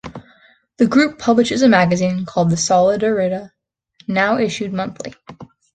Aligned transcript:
The 0.77 0.87
group 0.87 1.19
publishes 1.19 1.61
a 1.61 1.69
magazine 1.69 2.25
called 2.25 2.49
"Solidarita", 2.57 3.51
now 4.07 4.39
issued 4.39 4.73
monthly. 4.73 5.13